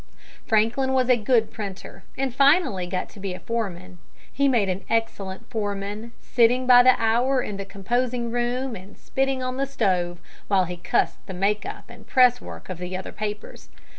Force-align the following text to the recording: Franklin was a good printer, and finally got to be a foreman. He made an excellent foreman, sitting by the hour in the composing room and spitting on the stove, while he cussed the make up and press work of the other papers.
Franklin 0.47 0.93
was 0.93 1.11
a 1.11 1.15
good 1.15 1.51
printer, 1.53 2.03
and 2.17 2.33
finally 2.33 2.87
got 2.87 3.07
to 3.09 3.19
be 3.19 3.35
a 3.35 3.39
foreman. 3.39 3.99
He 4.33 4.47
made 4.47 4.67
an 4.67 4.83
excellent 4.89 5.47
foreman, 5.51 6.13
sitting 6.19 6.65
by 6.65 6.81
the 6.81 6.95
hour 6.99 7.39
in 7.43 7.57
the 7.57 7.65
composing 7.65 8.31
room 8.31 8.75
and 8.75 8.97
spitting 8.97 9.43
on 9.43 9.57
the 9.57 9.67
stove, 9.67 10.17
while 10.47 10.65
he 10.65 10.77
cussed 10.77 11.23
the 11.27 11.35
make 11.35 11.67
up 11.67 11.87
and 11.91 12.07
press 12.07 12.41
work 12.41 12.67
of 12.67 12.79
the 12.79 12.97
other 12.97 13.11
papers. 13.11 13.69